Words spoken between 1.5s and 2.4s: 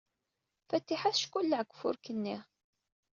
deg ufurk-nni.